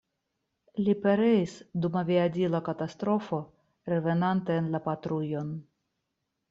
Li 0.87 0.95
pereis 1.03 1.53
dum 1.83 1.99
aviadila 2.01 2.63
katastrofo 2.71 3.41
revenante 3.95 4.61
en 4.63 4.75
la 4.77 4.83
patrujon. 4.91 5.55